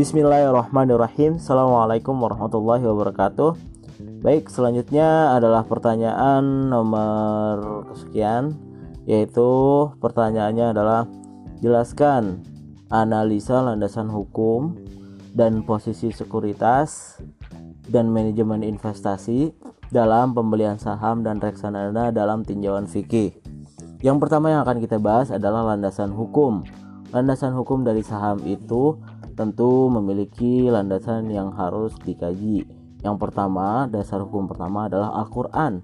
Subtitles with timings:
[0.00, 3.52] Bismillahirrahmanirrahim Assalamualaikum warahmatullahi wabarakatuh
[4.24, 8.56] Baik selanjutnya adalah pertanyaan nomor kesekian
[9.04, 9.52] Yaitu
[10.00, 11.04] pertanyaannya adalah
[11.60, 12.40] Jelaskan
[12.88, 14.72] analisa landasan hukum
[15.36, 17.20] dan posisi sekuritas
[17.84, 19.52] dan manajemen investasi
[19.92, 23.36] dalam pembelian saham dan reksadana dalam tinjauan fikih.
[24.00, 26.64] Yang pertama yang akan kita bahas adalah landasan hukum.
[27.12, 28.96] Landasan hukum dari saham itu
[29.34, 32.66] tentu memiliki landasan yang harus dikaji.
[33.00, 35.80] Yang pertama, dasar hukum pertama adalah Al-Qur'an,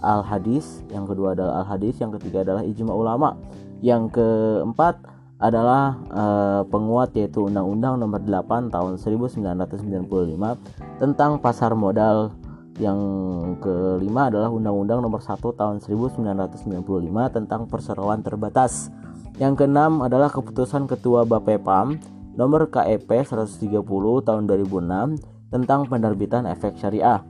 [0.00, 3.36] Al-Hadis, yang kedua adalah Al-Hadis, yang ketiga adalah ijma ulama.
[3.80, 5.00] Yang keempat
[5.40, 12.36] adalah uh, penguat yaitu Undang-Undang Nomor 8 Tahun 1995 tentang pasar modal.
[12.76, 13.00] Yang
[13.60, 16.84] kelima adalah Undang-Undang Nomor 1 Tahun 1995
[17.32, 18.92] tentang perseroan terbatas.
[19.40, 23.68] Yang keenam adalah keputusan Ketua Bapepam nomor KEP 130
[24.24, 27.20] tahun 2006 tentang penerbitan efek syariah.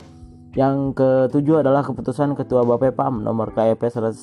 [0.55, 4.23] Yang ketujuh adalah keputusan Ketua Bapepam nomor KEP 131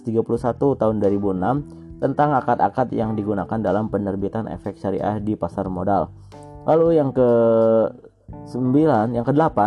[0.55, 6.07] tahun 2006 tentang akad-akad yang digunakan dalam penerbitan efek syariah di pasar modal.
[6.63, 7.29] Lalu yang ke
[8.47, 9.59] 9, yang ke-8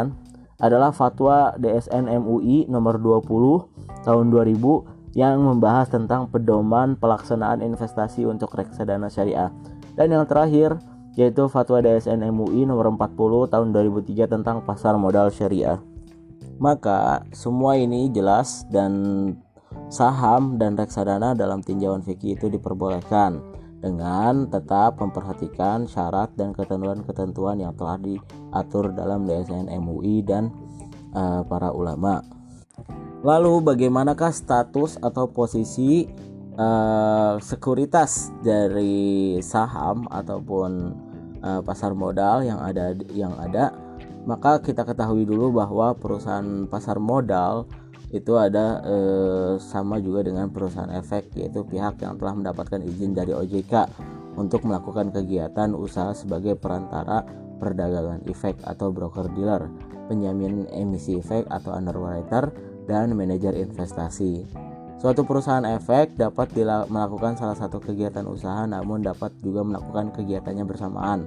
[0.60, 8.52] adalah fatwa DSN MUI nomor 20 tahun 2000 yang membahas tentang pedoman pelaksanaan investasi untuk
[8.52, 9.48] reksadana syariah.
[9.96, 10.78] Dan yang terakhir
[11.18, 15.82] yaitu Fatwa DSN MUI nomor 40 tahun 2003 tentang pasar modal syariah.
[16.60, 18.92] Maka semua ini jelas dan
[19.88, 23.40] saham dan reksadana dalam tinjauan fikih itu diperbolehkan
[23.80, 30.52] dengan tetap memperhatikan syarat dan ketentuan-ketentuan yang telah diatur dalam DSN MUI dan
[31.16, 32.20] uh, para ulama.
[33.20, 36.08] Lalu bagaimanakah status atau posisi
[36.56, 40.70] uh, sekuritas dari saham ataupun
[41.42, 43.74] uh, pasar modal yang ada yang ada
[44.28, 47.64] maka kita ketahui dulu bahwa perusahaan pasar modal
[48.10, 53.30] itu ada eh, sama juga dengan perusahaan efek yaitu pihak yang telah mendapatkan izin dari
[53.30, 53.86] OJK
[54.34, 57.22] untuk melakukan kegiatan usaha sebagai perantara
[57.62, 59.68] perdagangan efek atau broker dealer,
[60.10, 62.50] penjamin emisi efek atau underwriter
[62.88, 64.48] dan manajer investasi.
[65.00, 66.52] Suatu perusahaan efek dapat
[66.92, 71.24] melakukan salah satu kegiatan usaha namun dapat juga melakukan kegiatannya bersamaan.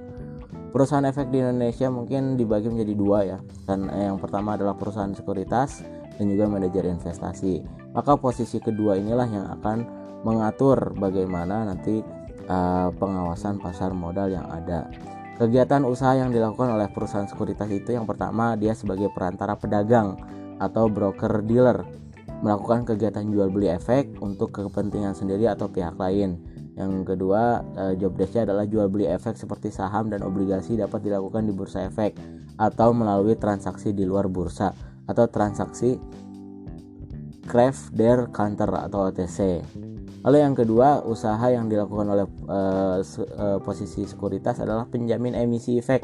[0.69, 3.37] Perusahaan efek di Indonesia mungkin dibagi menjadi dua ya.
[3.65, 7.65] Dan yang pertama adalah perusahaan sekuritas dan juga manajer investasi.
[7.97, 9.77] Maka posisi kedua inilah yang akan
[10.21, 12.05] mengatur bagaimana nanti
[12.45, 14.85] uh, pengawasan pasar modal yang ada.
[15.41, 20.13] Kegiatan usaha yang dilakukan oleh perusahaan sekuritas itu yang pertama dia sebagai perantara pedagang
[20.61, 22.02] atau broker dealer
[22.43, 26.35] melakukan kegiatan jual beli efek untuk kepentingan sendiri atau pihak lain.
[26.75, 31.47] Yang kedua, eh, job desknya adalah jual beli efek seperti saham dan obligasi dapat dilakukan
[31.47, 32.19] di bursa efek
[32.59, 34.75] atau melalui transaksi di luar bursa
[35.07, 35.95] atau transaksi
[37.47, 39.63] craft der counter atau OTC.
[40.23, 45.99] Lalu yang kedua, usaha yang dilakukan oleh uh, posisi sekuritas adalah penjamin emisi efek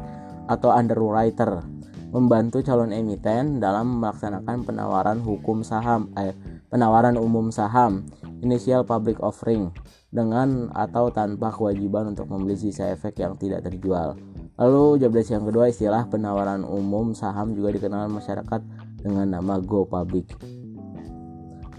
[0.51, 1.78] atau underwriter
[2.09, 6.33] membantu calon emiten dalam melaksanakan penawaran hukum saham eh,
[6.69, 8.05] penawaran umum saham
[8.41, 9.69] initial public offering
[10.09, 14.17] dengan atau tanpa kewajiban untuk membeli sisa efek yang tidak terjual.
[14.59, 18.61] Lalu job desk yang kedua istilah penawaran umum saham juga dikenal masyarakat
[18.99, 20.35] dengan nama go public.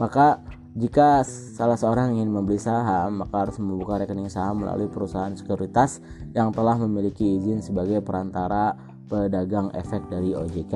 [0.01, 0.41] Maka
[0.79, 5.99] jika salah seorang ingin membeli saham, maka harus membuka rekening saham melalui perusahaan sekuritas
[6.31, 8.79] yang telah memiliki izin sebagai perantara
[9.11, 10.75] pedagang efek dari OJK.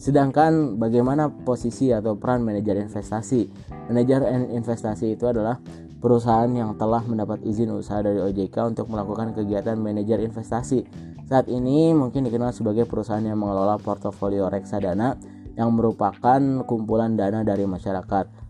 [0.00, 3.50] Sedangkan bagaimana posisi atau peran manajer investasi?
[3.92, 4.24] Manajer
[4.56, 5.60] investasi itu adalah
[5.98, 10.86] perusahaan yang telah mendapat izin usaha dari OJK untuk melakukan kegiatan manajer investasi.
[11.28, 15.18] Saat ini mungkin dikenal sebagai perusahaan yang mengelola portofolio reksadana
[15.58, 18.48] yang merupakan kumpulan dana dari masyarakat.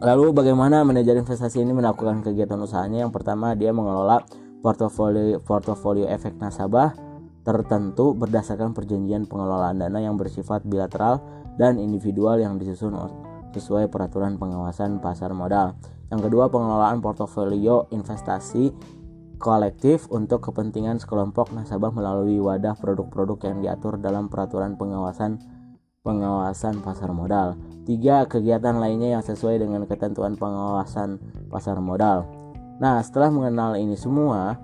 [0.00, 3.04] Lalu bagaimana manajer investasi ini melakukan kegiatan usahanya?
[3.04, 4.22] Yang pertama dia mengelola
[4.64, 7.03] portofolio portofolio efek nasabah
[7.44, 11.20] tertentu berdasarkan perjanjian pengelolaan dana yang bersifat bilateral
[11.60, 12.96] dan individual yang disusun
[13.54, 15.78] sesuai peraturan pengawasan pasar modal.
[16.10, 18.74] Yang kedua, pengelolaan portofolio investasi
[19.38, 25.38] kolektif untuk kepentingan sekelompok nasabah melalui wadah produk-produk yang diatur dalam peraturan pengawasan
[26.04, 27.56] pengawasan pasar modal.
[27.88, 32.28] Tiga, kegiatan lainnya yang sesuai dengan ketentuan pengawasan pasar modal.
[32.80, 34.60] Nah, setelah mengenal ini semua,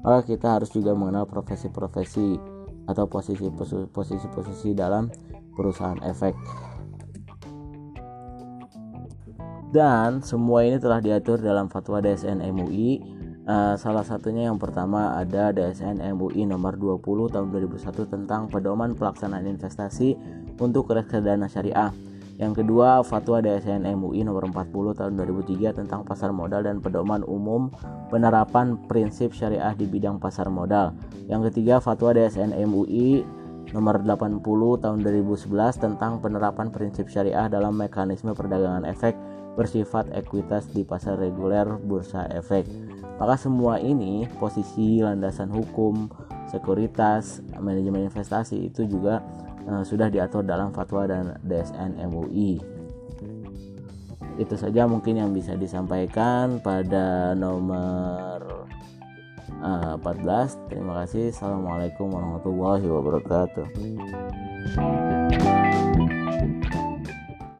[0.00, 2.40] maka kita harus juga mengenal profesi-profesi
[2.88, 3.04] atau
[3.90, 5.12] posisi-posisi dalam
[5.54, 6.34] perusahaan efek.
[9.70, 13.20] Dan semua ini telah diatur dalam fatwa DSN MUI
[13.50, 19.42] Uh, salah satunya yang pertama ada DSN MUI nomor 20 tahun 2001 tentang pedoman pelaksanaan
[19.48, 20.14] investasi
[20.60, 21.90] untuk reksadana syariah.
[22.40, 27.68] Yang kedua, Fatwa DSN MUI nomor 40 tahun 2003 tentang pasar modal dan pedoman umum
[28.08, 30.96] penerapan prinsip syariah di bidang pasar modal.
[31.28, 33.20] Yang ketiga, Fatwa DSN MUI
[33.76, 34.40] nomor 80
[34.80, 39.12] tahun 2011 tentang penerapan prinsip syariah dalam mekanisme perdagangan efek
[39.60, 42.64] bersifat ekuitas di pasar reguler bursa efek.
[43.20, 46.08] Maka semua ini posisi landasan hukum,
[46.48, 49.20] sekuritas, manajemen investasi itu juga
[49.68, 52.60] uh, sudah diatur dalam fatwa dan DSN MUI.
[54.40, 58.64] Itu saja mungkin yang bisa disampaikan pada nomor
[59.60, 60.72] uh, eh, 14.
[60.72, 61.28] Terima kasih.
[61.28, 63.66] Assalamualaikum warahmatullahi wabarakatuh.